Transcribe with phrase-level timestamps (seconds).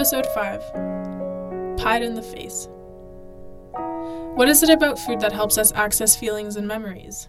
[0.00, 2.70] Episode 5 Pied in the Face.
[4.34, 7.28] What is it about food that helps us access feelings and memories?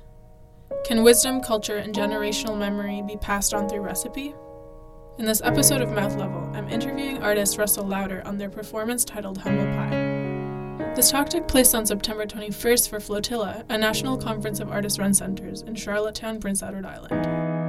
[0.86, 4.34] Can wisdom, culture, and generational memory be passed on through recipe?
[5.20, 9.40] In this episode of Mouth Level, I'm interviewing artist Russell Louder on their performance titled
[9.40, 10.94] Humble Pie.
[10.96, 15.14] This talk took place on September 21st for Flotilla, a national conference of artist run
[15.14, 17.61] centers in Charlottetown, Prince Edward Island.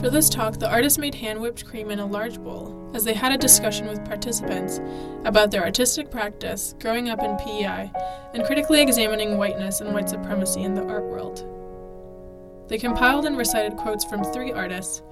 [0.00, 3.12] For this talk, the artist made hand whipped cream in a large bowl as they
[3.12, 4.80] had a discussion with participants
[5.26, 7.92] about their artistic practice, growing up in PEI,
[8.32, 11.46] and critically examining whiteness and white supremacy in the art world.
[12.68, 15.02] They compiled and recited quotes from three artists,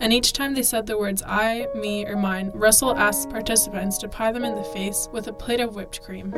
[0.00, 4.08] and each time they said the words I, me, or mine, Russell asked participants to
[4.08, 6.32] pie them in the face with a plate of whipped cream.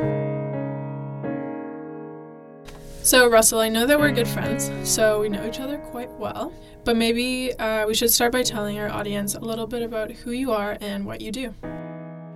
[3.03, 6.53] So, Russell, I know that we're good friends, so we know each other quite well.
[6.83, 10.31] But maybe uh, we should start by telling our audience a little bit about who
[10.31, 11.55] you are and what you do.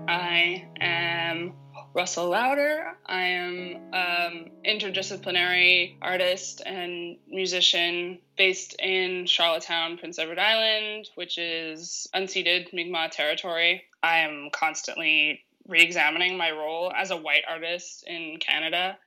[0.07, 1.53] I am
[1.93, 2.97] Russell Louder.
[3.05, 12.07] I am um, interdisciplinary artist and musician based in Charlottetown, Prince Edward Island, which is
[12.15, 13.83] unceded Mi'kmaq territory.
[14.01, 18.97] I am constantly re examining my role as a white artist in Canada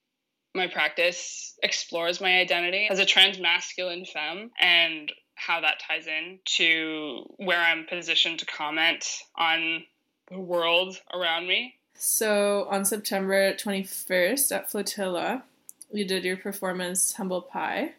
[0.54, 6.38] my practice explores my identity as a trans masculine femme and how that ties in
[6.44, 9.84] to where I'm positioned to comment on
[10.30, 11.74] the world around me.
[11.94, 15.44] So on September 21st at Flotilla,
[15.92, 17.92] you did your performance Humble Pie.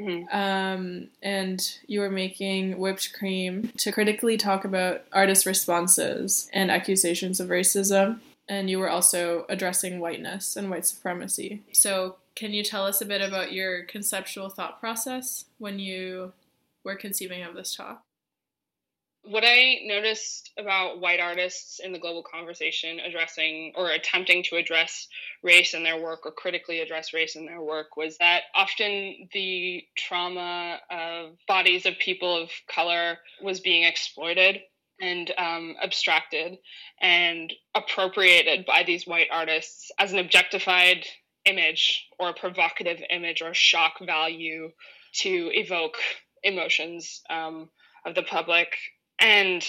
[0.00, 0.34] Mm-hmm.
[0.34, 7.40] Um, and you were making whipped cream to critically talk about artist responses and accusations
[7.40, 11.62] of racism and you were also addressing whiteness and white supremacy.
[11.72, 16.32] So, can you tell us a bit about your conceptual thought process when you
[16.82, 18.02] were conceiving of this talk?
[19.24, 25.06] What I noticed about white artists in the global conversation addressing or attempting to address
[25.44, 29.84] race in their work or critically address race in their work was that often the
[29.96, 34.62] trauma of bodies of people of color was being exploited
[35.02, 36.56] and um, abstracted
[37.00, 41.04] and appropriated by these white artists as an objectified
[41.44, 44.70] image or a provocative image or shock value
[45.12, 45.96] to evoke
[46.44, 47.68] emotions um,
[48.06, 48.68] of the public.
[49.18, 49.68] And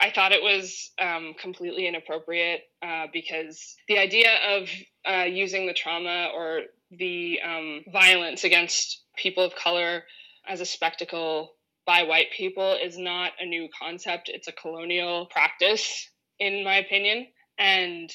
[0.00, 4.68] I thought it was um, completely inappropriate uh, because the idea of
[5.08, 10.04] uh, using the trauma or the um, violence against people of color
[10.48, 11.55] as a spectacle
[11.86, 14.28] by white people is not a new concept.
[14.28, 17.28] It's a colonial practice, in my opinion.
[17.58, 18.10] And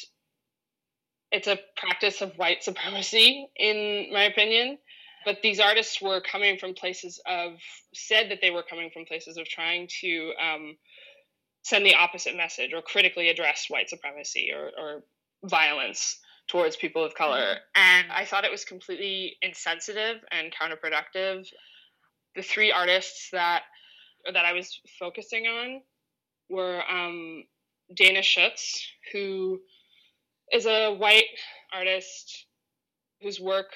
[1.31, 4.77] it's a practice of white supremacy, in my opinion.
[5.23, 7.53] But these artists were coming from places of,
[7.93, 10.77] said that they were coming from places of trying to um,
[11.63, 15.03] send the opposite message or critically address white supremacy or, or
[15.43, 17.37] violence towards people of color.
[17.37, 17.57] Mm-hmm.
[17.75, 21.47] And I thought it was completely insensitive and counterproductive
[22.35, 23.63] the three artists that
[24.31, 25.81] that I was focusing on
[26.49, 27.43] were um,
[27.95, 29.59] Dana Schutz, who
[30.51, 31.25] is a white
[31.73, 32.45] artist
[33.21, 33.71] whose work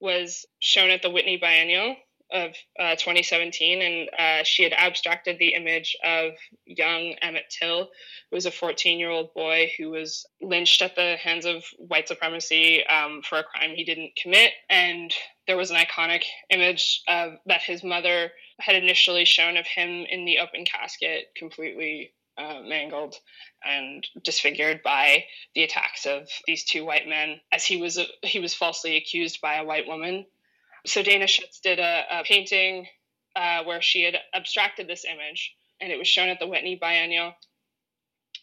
[0.00, 1.96] was shown at the Whitney Biennial
[2.32, 6.32] of uh, 2017, and uh, she had abstracted the image of
[6.64, 7.84] young Emmett Till,
[8.30, 12.08] who was a 14 year old boy who was lynched at the hands of white
[12.08, 14.52] supremacy um, for a crime he didn't commit.
[14.68, 15.14] And
[15.46, 20.38] there was an iconic image that his mother had initially shown of him in the
[20.38, 23.16] open casket, completely uh, mangled
[23.64, 25.24] and disfigured by
[25.54, 29.56] the attacks of these two white men, as he was he was falsely accused by
[29.56, 30.26] a white woman
[30.86, 32.86] so Dana Schutz did a, a painting
[33.34, 37.34] uh, where she had abstracted this image, and it was shown at the Whitney Biennial.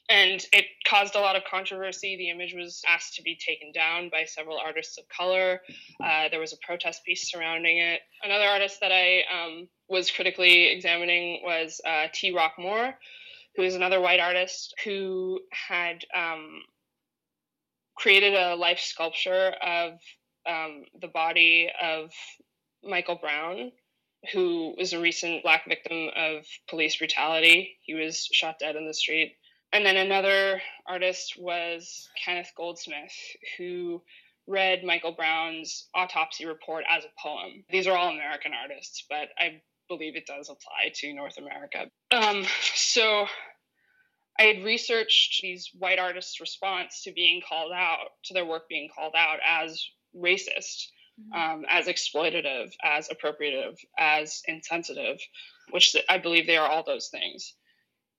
[0.09, 2.17] And it caused a lot of controversy.
[2.17, 5.61] The image was asked to be taken down by several artists of color.
[6.03, 8.01] Uh, there was a protest piece surrounding it.
[8.21, 12.94] Another artist that I um, was critically examining was uh, Ti-Rock Moore,
[13.55, 16.61] who is another white artist who had um,
[17.95, 19.94] created a life sculpture of
[20.47, 22.11] um, the body of
[22.83, 23.71] Michael Brown,
[24.33, 27.77] who was a recent black victim of police brutality.
[27.83, 29.35] He was shot dead in the street.
[29.73, 33.11] And then another artist was Kenneth Goldsmith,
[33.57, 34.03] who
[34.45, 37.63] read Michael Brown's autopsy report as a poem.
[37.71, 41.89] These are all American artists, but I believe it does apply to North America.
[42.11, 43.25] Um, so
[44.39, 48.89] I had researched these white artists' response to being called out, to their work being
[48.93, 49.83] called out as
[50.15, 50.87] racist
[51.19, 51.33] mm-hmm.
[51.33, 55.19] um, as exploitative, as appropriative, as insensitive,
[55.71, 57.55] which I believe they are all those things.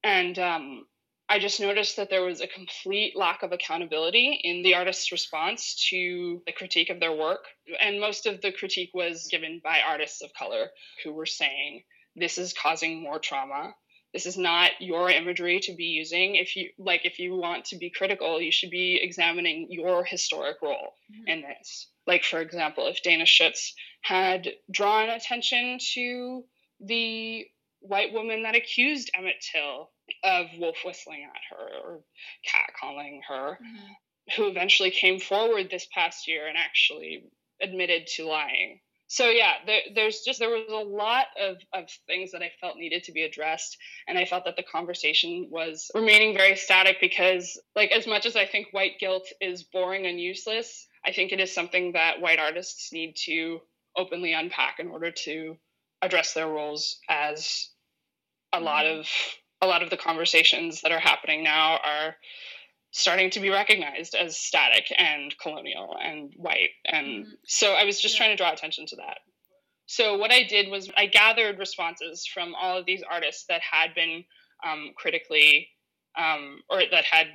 [0.03, 0.87] And um,
[1.29, 5.89] I just noticed that there was a complete lack of accountability in the artist's response
[5.91, 7.45] to the critique of their work.
[7.81, 10.67] And most of the critique was given by artists of color
[11.03, 11.85] who were saying,
[12.15, 13.75] this is causing more trauma.
[14.13, 16.37] This is not your imagery to be using.
[16.37, 20.63] If you like, if you want to be critical, you should be examining your historic
[20.63, 21.27] role mm-hmm.
[21.27, 21.89] in this.
[22.07, 26.45] Like, for example, if Dana Schutz had drawn attention to
[26.81, 27.47] the
[27.81, 29.91] white woman that accused Emmett Till
[30.25, 32.01] of wolf whistling at her or
[32.49, 33.93] catcalling her, mm-hmm.
[34.37, 37.25] who eventually came forward this past year and actually
[37.61, 38.81] admitted to lying.
[39.07, 42.79] So yeah, there, there's just there was a lot of, of things that I felt
[42.79, 43.77] needed to be addressed,
[44.09, 48.35] and I felt that the conversation was remaining very static because, like, as much as
[48.35, 52.39] I think white guilt is boring and useless, I think it is something that white
[52.39, 53.61] artists need to
[53.97, 55.57] openly unpack in order to
[56.03, 57.69] address their roles as
[58.53, 59.01] a lot mm-hmm.
[59.01, 59.09] of
[59.65, 62.17] a lot of the conversations that are happening now are
[62.91, 66.71] starting to be recognized as static and colonial and white.
[66.85, 67.31] And mm-hmm.
[67.45, 68.19] so I was just yeah.
[68.19, 69.19] trying to draw attention to that.
[69.87, 73.95] So what I did was I gathered responses from all of these artists that had
[73.95, 74.25] been
[74.65, 75.69] um, critically
[76.17, 77.27] um, or that had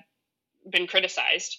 [0.72, 1.58] been criticized.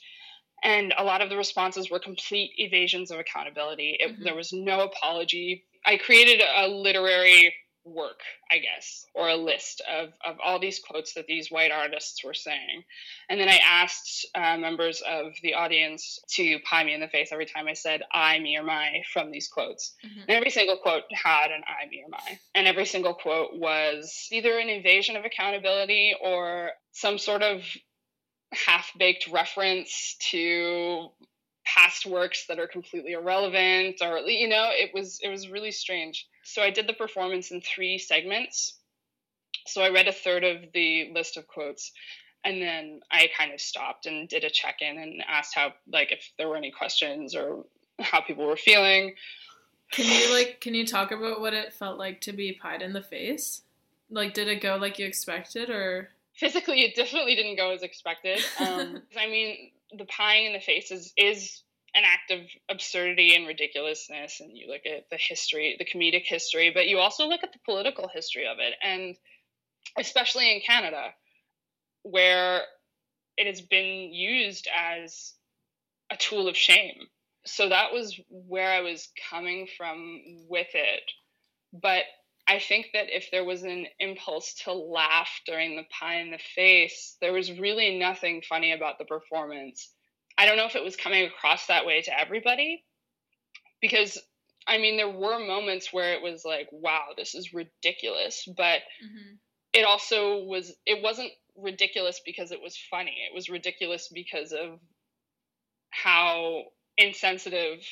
[0.62, 3.96] And a lot of the responses were complete evasions of accountability.
[4.00, 4.24] It, mm-hmm.
[4.24, 5.64] There was no apology.
[5.86, 7.54] I created a literary
[7.84, 12.22] work, I guess, or a list of, of all these quotes that these white artists
[12.24, 12.84] were saying.
[13.28, 17.30] And then I asked uh, members of the audience to pie me in the face
[17.32, 19.94] every time I said I, me, or my from these quotes.
[20.04, 20.20] Mm-hmm.
[20.20, 22.38] And every single quote had an I, me, or my.
[22.54, 27.62] And every single quote was either an invasion of accountability or some sort of
[28.52, 31.08] half baked reference to
[31.64, 36.26] past works that are completely irrelevant or you know it was it was really strange
[36.42, 38.74] so I did the performance in three segments.
[39.66, 41.92] So I read a third of the list of quotes
[42.44, 46.12] and then I kind of stopped and did a check in and asked how like
[46.12, 47.64] if there were any questions or
[47.98, 49.14] how people were feeling.
[49.92, 52.92] Can you like can you talk about what it felt like to be pied in
[52.92, 53.62] the face?
[54.10, 58.40] Like did it go like you expected or physically it definitely didn't go as expected.
[58.58, 61.62] Um I mean the pieing in the face is is
[61.94, 66.70] an act of absurdity and ridiculousness and you look at the history the comedic history
[66.72, 69.16] but you also look at the political history of it and
[69.98, 71.12] especially in canada
[72.02, 72.62] where
[73.36, 75.32] it has been used as
[76.10, 77.06] a tool of shame.
[77.46, 81.02] So that was where i was coming from with it.
[81.72, 82.04] But
[82.48, 86.38] i think that if there was an impulse to laugh during the pie in the
[86.54, 89.90] face there was really nothing funny about the performance
[90.40, 92.82] I don't know if it was coming across that way to everybody
[93.82, 94.18] because
[94.66, 99.34] I mean there were moments where it was like wow this is ridiculous but mm-hmm.
[99.74, 104.80] it also was it wasn't ridiculous because it was funny it was ridiculous because of
[105.90, 106.62] how
[106.96, 107.84] insensitive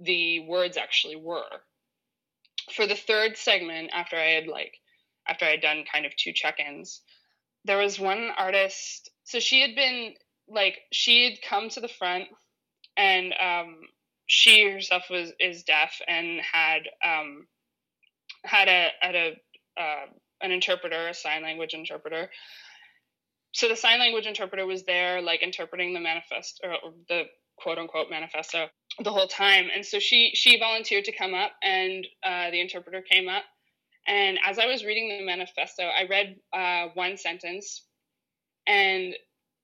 [0.00, 1.42] the words actually were
[2.72, 4.72] for the third segment after I had like
[5.28, 7.02] after I had done kind of two check-ins
[7.66, 10.14] there was one artist so she had been
[10.48, 12.24] like she'd come to the front
[12.96, 13.76] and um,
[14.26, 17.46] she herself was is deaf and had um,
[18.44, 19.32] had a had a
[19.80, 20.06] uh,
[20.40, 22.30] an interpreter, a sign language interpreter.
[23.52, 27.24] So the sign language interpreter was there, like interpreting the manifest or the
[27.56, 28.68] quote unquote manifesto
[29.02, 29.68] the whole time.
[29.74, 33.44] And so she she volunteered to come up, and uh, the interpreter came up.
[34.06, 37.82] And as I was reading the manifesto, I read uh, one sentence,
[38.66, 39.14] and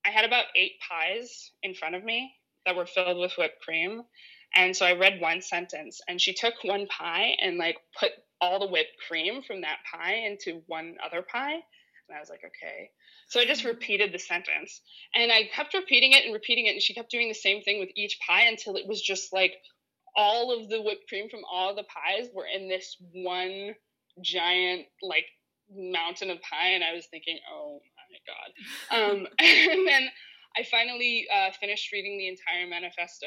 [0.05, 2.33] I had about eight pies in front of me
[2.65, 4.03] that were filled with whipped cream.
[4.55, 8.59] And so I read one sentence and she took one pie and like put all
[8.59, 11.55] the whipped cream from that pie into one other pie.
[11.55, 12.91] And I was like, okay.
[13.29, 14.81] So I just repeated the sentence
[15.15, 16.71] and I kept repeating it and repeating it.
[16.71, 19.55] And she kept doing the same thing with each pie until it was just like
[20.17, 23.75] all of the whipped cream from all the pies were in this one
[24.21, 25.27] giant like
[25.73, 26.71] mountain of pie.
[26.71, 27.81] And I was thinking, oh
[28.11, 29.13] my god.
[29.13, 30.09] Um, and then
[30.57, 33.27] I finally uh, finished reading the entire manifesto.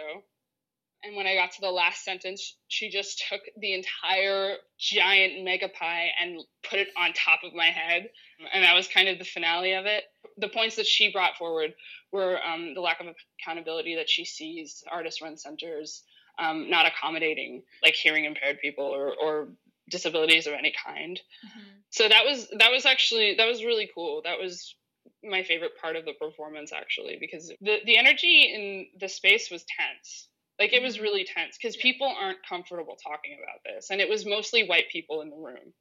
[1.06, 5.68] And when I got to the last sentence, she just took the entire giant mega
[5.68, 8.10] pie and put it on top of my head.
[8.54, 10.04] And that was kind of the finale of it.
[10.38, 11.74] The points that she brought forward
[12.14, 13.08] were um, the lack of
[13.42, 16.04] accountability that she sees artist run centers
[16.40, 19.50] um, not accommodating like hearing impaired people or, or
[19.90, 21.20] disabilities of any kind.
[21.46, 21.70] Mm-hmm.
[21.90, 24.22] So that was that was actually that was really cool.
[24.24, 24.76] That was
[25.24, 29.66] my favorite part of the performance actually because the the energy in the space was
[29.78, 30.28] tense.
[30.60, 34.26] Like it was really tense because people aren't comfortable talking about this, and it was
[34.26, 35.74] mostly white people in the room.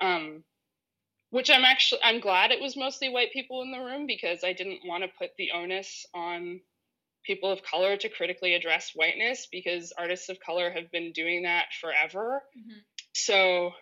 [0.00, 0.44] Um,
[1.30, 4.52] which I'm actually I'm glad it was mostly white people in the room because I
[4.52, 6.60] didn't want to put the onus on
[7.24, 11.66] people of color to critically address whiteness because artists of color have been doing that
[11.80, 12.42] forever.
[12.56, 12.80] Mm-hmm.
[13.14, 13.72] So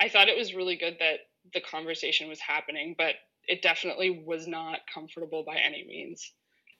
[0.00, 1.20] I thought it was really good that
[1.52, 3.14] the conversation was happening, but
[3.46, 6.32] it definitely was not comfortable by any means.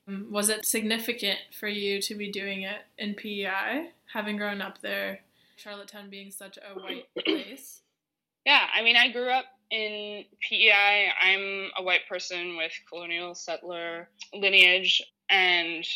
[0.09, 4.81] Um, was it significant for you to be doing it in PEI, having grown up
[4.81, 5.21] there,
[5.57, 7.81] Charlottetown being such a white place?
[8.45, 11.09] Yeah, I mean, I grew up in PEI.
[11.21, 15.03] I'm a white person with colonial settler lineage.
[15.31, 15.87] And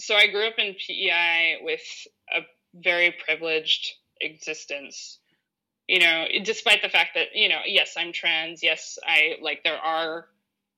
[0.00, 2.40] so I grew up in PEI with a
[2.74, 5.18] very privileged existence.
[5.86, 8.62] You know, despite the fact that, you know, yes, I'm trans.
[8.62, 10.26] Yes, I like, there are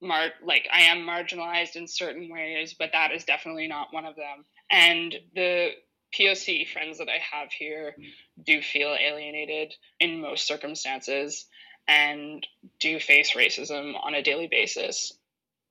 [0.01, 4.17] mar like I am marginalized in certain ways, but that is definitely not one of
[4.17, 4.45] them.
[4.71, 5.71] And the
[6.15, 7.95] POC friends that I have here
[8.43, 11.47] do feel alienated in most circumstances
[11.87, 12.47] and
[12.79, 15.13] do face racism on a daily basis.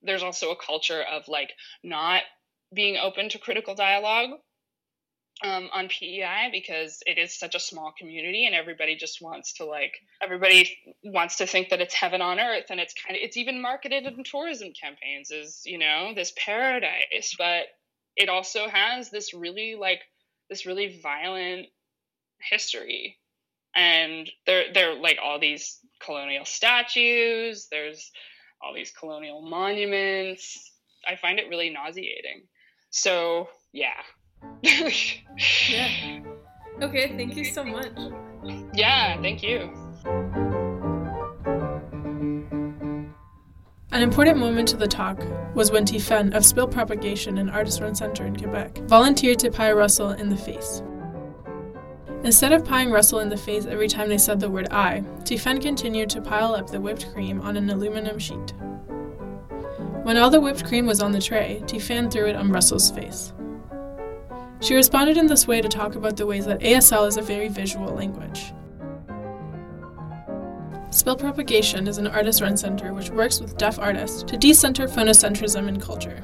[0.02, 1.52] There's also a culture of like
[1.84, 2.22] not
[2.74, 4.40] being open to critical dialogue
[5.44, 9.66] um, on PEI because it is such a small community and everybody just wants to
[9.66, 13.38] like everybody wants to think that it's heaven on earth and it's kind of it's
[13.38, 17.68] even marketed in tourism campaigns as you know this paradise but
[18.20, 20.02] it also has this really like
[20.50, 21.68] this really violent
[22.42, 23.18] history.
[23.76, 28.12] And there there are like all these colonial statues there's
[28.62, 30.72] all these colonial monuments.
[31.08, 32.48] I find it really nauseating.
[32.90, 34.02] So yeah
[35.70, 36.20] yeah.
[36.82, 37.92] Okay, thank you so much.
[38.74, 39.70] Yeah, thank you.
[43.92, 45.20] An important moment to the talk
[45.56, 49.72] was when Tiffen of Spill Propagation and Artist Run Center in Quebec volunteered to pie
[49.72, 50.84] Russell in the face.
[52.24, 55.62] Instead of pieing Russell in the face every time they said the word I, Tiffen
[55.62, 58.54] continued to pile up the whipped cream on an aluminum sheet.
[60.04, 63.34] When all the whipped cream was on the tray, Tiffen threw it on Russell's face.
[64.62, 67.48] She responded in this way to talk about the ways that ASL is a very
[67.48, 68.54] visual language.
[70.92, 75.68] Spill Propagation is an artist run center which works with deaf artists to decenter phonocentrism
[75.70, 76.22] in culture.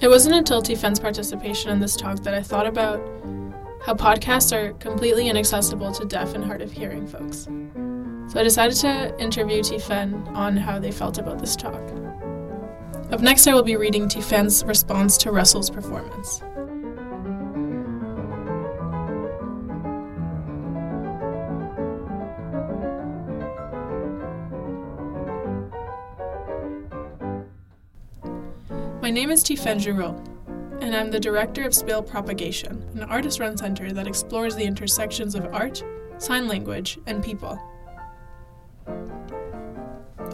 [0.00, 3.00] It wasn't until Tiffen's participation in this talk that I thought about
[3.82, 7.48] how podcasts are completely inaccessible to deaf and hard of hearing folks.
[8.28, 11.82] So I decided to interview Tiffen on how they felt about this talk.
[13.12, 16.42] Up next, I will be reading Tiffen's response to Russell's performance.
[29.02, 30.14] My name is Tiffen Giroux,
[30.80, 35.34] and I'm the director of Spill Propagation, an artist run center that explores the intersections
[35.34, 35.82] of art,
[36.18, 37.60] sign language, and people.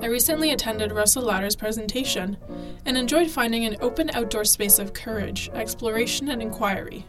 [0.07, 2.37] I recently attended Russell Louder's presentation
[2.85, 7.05] and enjoyed finding an open outdoor space of courage, exploration, and inquiry.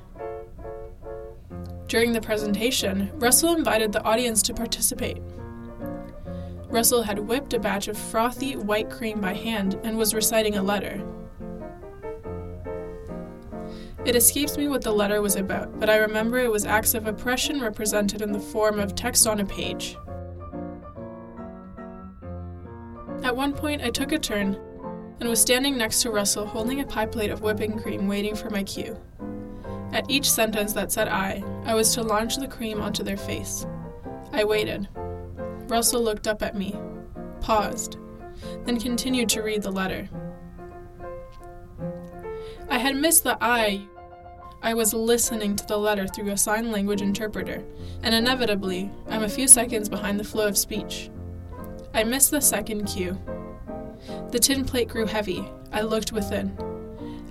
[1.88, 5.22] During the presentation, Russell invited the audience to participate.
[6.70, 10.64] Russell had whipped a batch of frothy white cream by hand and was reciting a
[10.64, 11.00] letter.
[14.06, 17.06] It escapes me what the letter was about, but I remember it was acts of
[17.06, 19.96] oppression represented in the form of text on a page.
[23.38, 24.60] One point, I took a turn
[25.20, 28.50] and was standing next to Russell holding a pie plate of whipping cream waiting for
[28.50, 29.00] my cue.
[29.94, 33.66] At each sentence that said I, I was to launch the cream onto their face.
[34.34, 34.90] I waited.
[35.68, 36.76] Russell looked up at me,
[37.40, 37.98] paused,
[38.66, 40.10] then continued to read the letter.
[42.70, 43.88] I had missed the I.
[44.64, 47.64] I was listening to the letter through a sign language interpreter,
[48.02, 51.12] and inevitably, I'm a few seconds behind the flow of speech.
[51.98, 53.18] I missed the second cue.
[54.30, 55.44] The tin plate grew heavy.
[55.72, 56.56] I looked within.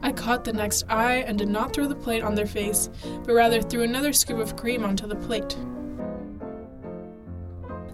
[0.02, 2.90] I caught the next eye and did not throw the plate on their face,
[3.24, 5.56] but rather threw another scoop of cream onto the plate.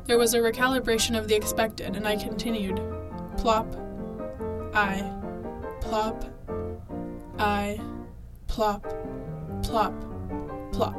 [0.07, 2.81] There was a recalibration of the expected, and I continued.
[3.37, 3.67] Plop.
[4.73, 5.13] I.
[5.83, 6.25] Plop.
[7.39, 7.79] I.
[8.47, 8.83] Plop.
[9.63, 9.93] Plop.
[10.73, 10.97] Plop.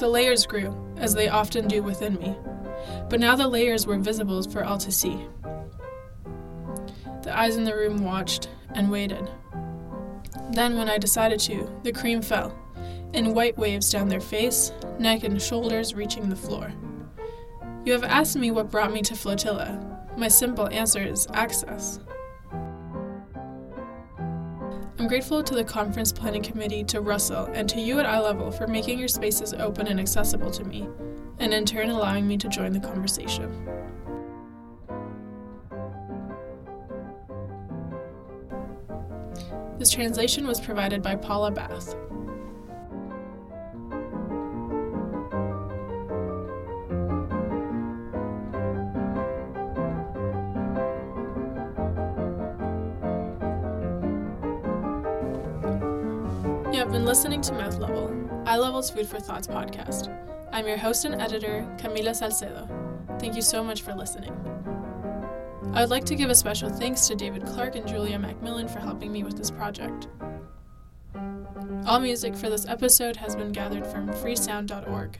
[0.00, 2.36] The layers grew, as they often do within me
[3.08, 5.26] but now the layers were visible for all to see.
[7.22, 9.30] The eyes in the room watched and waited.
[10.50, 12.56] Then, when I decided to, the cream fell,
[13.12, 16.72] in white waves down their face, neck, and shoulders reaching the floor.
[17.84, 19.80] You have asked me what brought me to Flotilla.
[20.16, 22.00] My simple answer is access.
[24.98, 28.68] I'm grateful to the Conference Planning Committee, to Russell, and to you at Eyelevel for
[28.68, 30.88] making your spaces open and accessible to me,
[31.38, 33.68] and in turn allowing me to join the conversation.
[39.78, 41.96] This translation was provided by Paula Bath.
[56.72, 58.14] You have been listening to Mouth Level,
[58.46, 60.16] Eyelevel's Food for Thoughts podcast.
[60.52, 62.68] I'm your host and editor, Camila Salcedo.
[63.18, 64.32] Thank you so much for listening.
[65.72, 68.78] I would like to give a special thanks to David Clark and Julia Macmillan for
[68.78, 70.08] helping me with this project.
[71.86, 75.18] All music for this episode has been gathered from freesound.org.